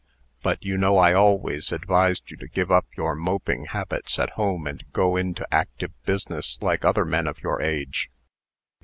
[0.41, 4.65] But you know I always advised you to give up your moping habits at home,
[4.65, 8.09] and go into active business, like other men of your age.